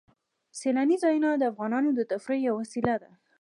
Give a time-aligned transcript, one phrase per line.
[0.59, 3.11] سیلانی ځایونه د افغانانو د تفریح یوه وسیله ده.